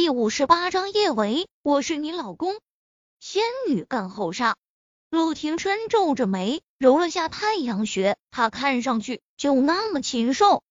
[0.00, 2.60] 第五十八章叶维，我是你老公。
[3.18, 4.56] 仙女干后杀。
[5.10, 10.62] 陆廷琛皱着眉，揉了下太阳穴，他看上去就那么禽兽。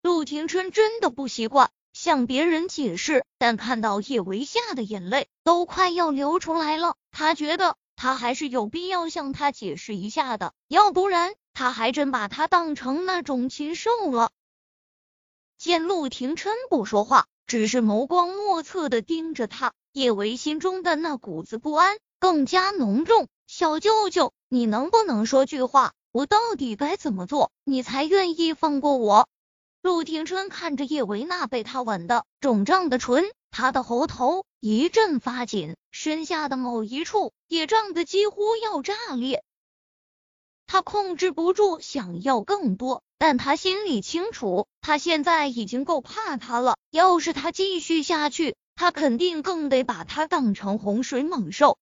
[0.00, 14.30] 陆廷琛真的不习惯向别人解释，但看到叶维吓的眼泪都快要流出来了，他觉得他还是有必要向他解释一下的，要不然他还真把他当成那种禽兽了。
[15.56, 17.26] 见陆廷琛不说话。
[17.48, 23.26] 只是眸光莫测的盯着他，叶维心中的那股子不安更加浓重。
[23.46, 25.94] 小舅舅，你能不能说句话？
[26.12, 29.30] 我到底该怎么做，你才愿意放过我？
[29.80, 39.42] 陆廷琛看着叶维那被他吻的肿胀的唇，他的喉头一阵发紧，身下的某一处也胀得几乎要炸裂。
[40.68, 43.02] 他控制不住想要更多。
[43.20, 46.76] 但他心里清楚，他现在已经够怕他了。
[46.92, 51.78] 要是他继续下去，他肯定更得把他当成洪水猛兽。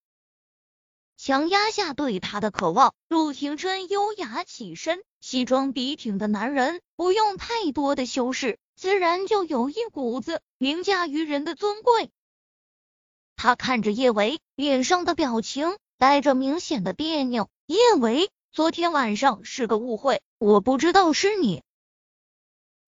[1.18, 12.10] 强压下对他的渴望，陆廷琛优雅起身，西装笔挺的男人不用太多的修饰，自然就有一股子凌驾于人的尊贵。
[13.34, 17.50] 他看着叶维，脸上的表情带着明显的别扭。
[17.66, 18.30] 叶维。
[18.56, 21.62] 昨天晚上是个误会，我不知道是你。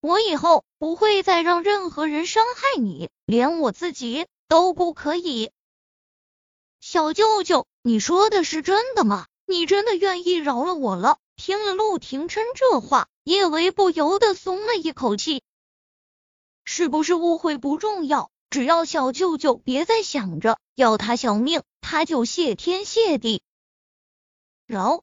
[0.00, 5.50] 我以后不会再让任何人伤害你，连我自己都不可以。
[6.80, 9.26] 小舅舅，你说的是真的吗？
[9.44, 11.18] 你真的愿意饶了我了？
[11.36, 15.42] 听了陆廷琛这话，叶维不由得松了一口气。
[16.64, 23.42] 是不是误会不重要，只要小舅舅别再想着要他小命，他就谢天谢地。
[24.66, 25.02] 饶。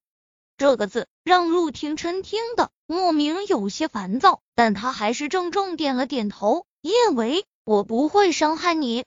[0.58, 6.66] 这个字让陆廷琛听的莫名有些烦躁，但他还是郑重点了点头。
[6.82, 9.06] 叶维，我不会伤害你，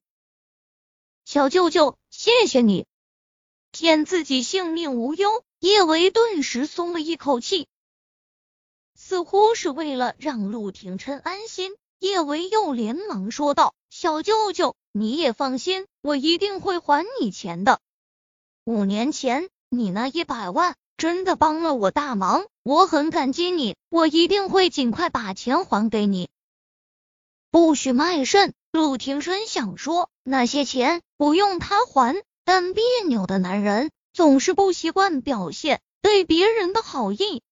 [1.24, 2.86] 小舅舅，谢谢你。
[3.72, 7.66] 见自己性命无忧，叶维顿时松了一口气。
[8.94, 17.80] 似乎是为了让陆廷琛安心，叶维又连忙说道：“小舅舅，你也放心，我一定会还你钱的。
[18.64, 26.28] 五年前你那一百万。”真的帮了我大忙，我很感激你，我一定会尽快把钱还给你。
[27.52, 28.52] 不许卖肾！
[28.72, 37.42] 陆庭深想说那些钱不用他还，但别扭的男人总是不习惯表现对别人的好意。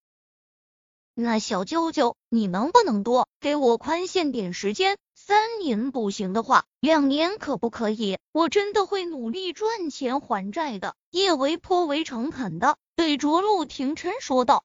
[1.18, 4.98] 那小舅舅，你能不能多给我宽限点时间？
[5.14, 8.18] 三年不行的话，两年可不可以？
[8.32, 10.94] 我真的会努力赚钱还债的。
[11.10, 12.76] 叶维颇为诚恳的。
[12.96, 14.62] 对着陆廷琛说道：“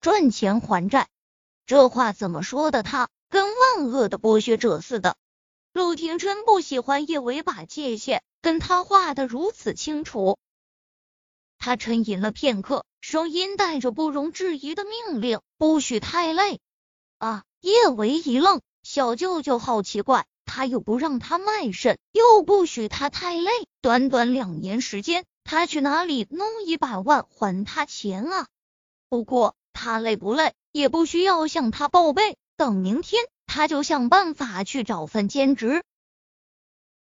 [0.00, 1.08] 赚钱还债，
[1.66, 2.82] 这话怎么说的？
[2.82, 5.14] 他跟万恶的剥削者似的。”
[5.74, 10.38] 陆廷琛不喜欢叶维把界限跟他画的如此清楚。
[11.58, 16.60] 他沉吟了片刻，声音带着不容置疑的命令：“不许太累。”
[17.18, 17.44] 啊！
[17.60, 23.50] 叶维一愣，小舅舅好奇怪，他又不让他卖肾，又不许他太累，
[23.80, 25.24] 短短两年时间。
[25.42, 28.46] 他去哪里弄一百万还他钱啊？
[29.08, 35.82] 不过他累不累也不需要向他报备，等明天他就想办法去找份兼职。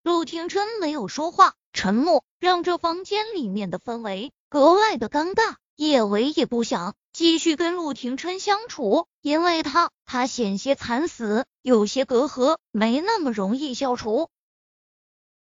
[0.02, 5.56] 陆廷琛没有说话，沉默让这房间里面的氛围格外的尴尬。
[5.76, 14.28] 叶维也不想继续跟陆廷琛相处，因为他他险些惨死，有些隔阂没那么容易消除。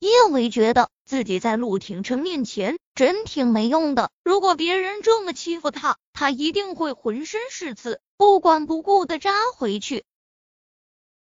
[0.01, 4.11] 叶维觉得自己在陆廷琛面前真挺没用的。
[4.25, 10.05] 如果别人这么欺负他，他一定会浑身是刺，不管不顾的扎回去。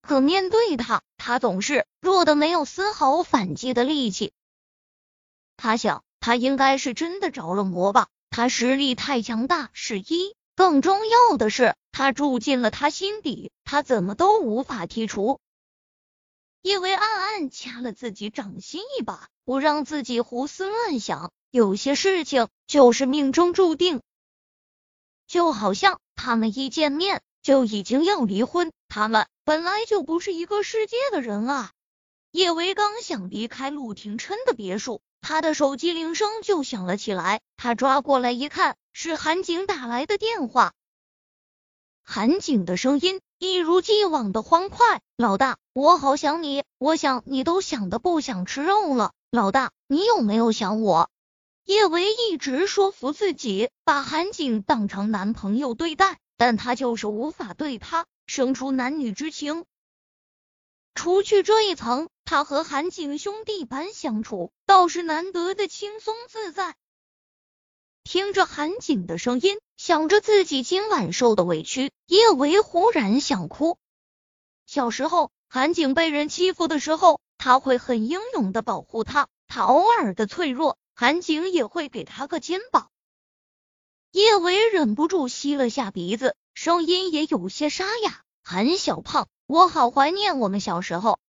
[0.01, 4.31] 可面对他，他总是弱的没有丝毫反击的力气。
[5.57, 8.07] 他想，他应该是真的着了魔吧？
[8.29, 15.39] 他实力太强大是一，更重要的是，他住进了他心底，他怎么都无法剔除。
[16.61, 21.31] 叶维暗暗掐了自己掌心一把，不让自己胡思乱想。
[21.49, 24.01] 有些事情就是命中注定，
[25.27, 31.71] 就好像他们一见面就已经要离婚，他们本来就不是一个世界的人啊！
[32.37, 37.41] 叶维刚想离开陆廷琛的别墅，他的手机铃声就响了起来。
[37.55, 40.73] 他抓过来一看，是韩景打来的电话。
[42.03, 49.13] 韩景的声音一如既往的欢快，老大，我好想你，我想你都想的不想吃肉了。
[49.31, 51.09] 老大，你有没有想我？
[51.65, 59.65] 叶维一直说服自己把韩景当成男朋友对待，但他就是无法对他生出男女之情。
[60.93, 66.75] 除去这一层，他和韩景兄弟般相处，倒是难得的轻松自在。
[68.03, 73.77] 听着韩景的声音，想着自己今晚受的委屈，叶维忽然想哭。
[74.65, 79.29] 小时候，韩景被人欺负的时候，他会很英勇的保护他。
[79.47, 82.89] 他偶尔的脆弱，韩景也会给他个肩膀。
[84.11, 88.21] 叶维忍不住吸了下鼻子，声音也有些沙哑。
[88.43, 91.19] 韩小胖，我好怀念我们小时候。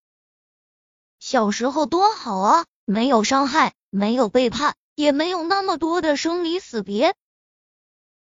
[1.19, 4.75] 小时候多好啊，没有伤害，没有背叛。
[4.95, 7.15] 也没有那么多的生离死别。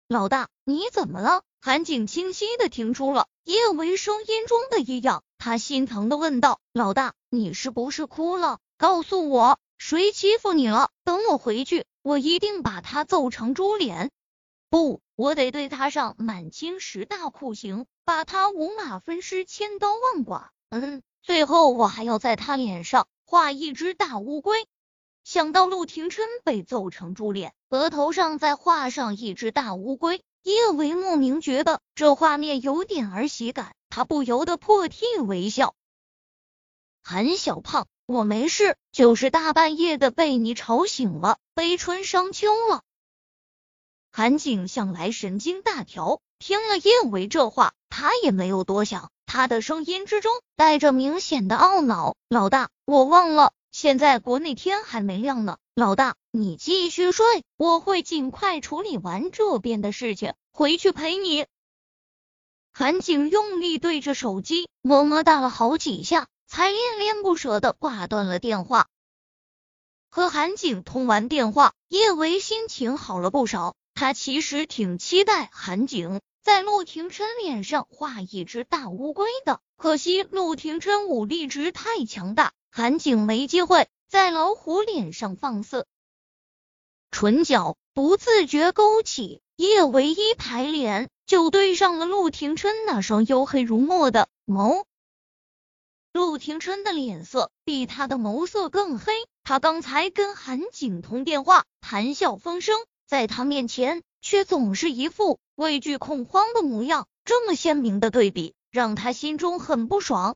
[0.07, 1.43] 老大，你怎么了？
[1.61, 8.57] 韩景清晰的听出了叶维声音中的异样，他心疼的问道：“老大，你是不是哭了？
[8.79, 10.89] 告诉我，谁欺负你了？
[11.03, 14.09] 等我回去，我一定把他揍成猪脸。
[14.71, 20.49] 不，我得对他上满清十大酷刑，把他五马分尸，千刀万剐。
[20.69, 24.67] 嗯，最后我还要在他脸上画一只大乌龟。”
[25.25, 35.73] 想到陆廷琛被揍成猪脸，额头上再画上一只大乌龟，叶维莫名觉得这画面有点儿喜感，他不由得破涕为笑。
[37.01, 42.83] 韩小胖，我没事，就是大半夜的被你吵醒了，悲春伤秋了。
[44.11, 61.47] 韩景向来神经大条，听了叶维这话，他也没有多想，他的声音之中带着明显的懊恼：“老大，我忘了。”现在国内天还没亮呢，老大，你继续睡，我会尽快处理完这边的事情，回去陪你。
[62.73, 68.87] 韩景用力对着手机么么哒了好几下，才恋恋不舍的挂断了电话。
[70.09, 73.75] 和韩景通完电话，叶维心情好了不少。
[73.95, 82.53] 他其实挺期待韩景在陆廷琛脸上画一只大乌龟的，可惜陆廷琛武力值太强大。
[82.69, 85.87] 韩景没机会在老虎脸上放肆，
[87.09, 94.83] 唇角不自觉勾起，叶唯一抬脸就对上了陆廷琛那双黝黑如墨的眸。
[96.13, 99.13] 陆廷琛的脸色比他的眸色更黑，
[99.43, 110.35] 他刚才跟韩景通电话，谈笑风生，在他面前却总是一副畏惧恐慌的模样，这么鲜明的对比，让他心中很不爽。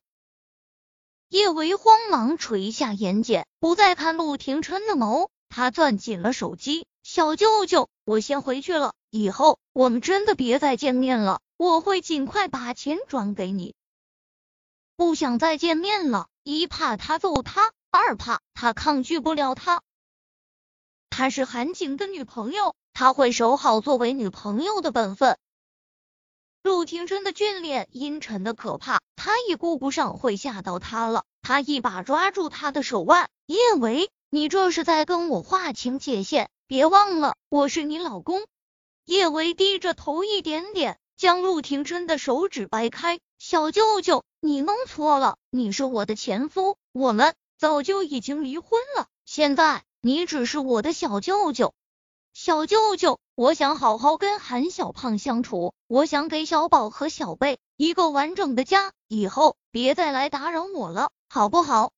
[1.28, 5.28] 叶维慌忙垂下眼睑，不再看陆廷琛的眸。
[5.50, 8.94] 他攥紧了手机，小舅舅，我先回去了。
[9.10, 13.76] 以后我们真的别再见面了，我会尽快把钱转给你。
[14.96, 19.82] 不想再见面了，一怕他揍他，二怕他抗拒不了他。
[21.20, 25.38] 她是韩景的女朋友，他会守好作为女朋友的本分。
[26.64, 31.26] 陆廷琛的俊脸阴沉的可怕，他也顾不上会吓到他了。
[31.42, 38.46] 他一把抓住他的手腕，叶维，你这是在跟我划清界限，别忘了我是你老公。
[39.04, 43.20] 叶维低着头一点点，将陆廷琛的手指掰开。
[43.38, 51.74] 小舅舅，你弄错了，你是我的前夫，我们早就已经离婚了，现在你只是我的小舅舅。
[52.34, 61.92] 小舅舅，我想好好跟韩小胖相处，我想给小宝和小贝一个完整的家，以后别再来打扰我了，好不好？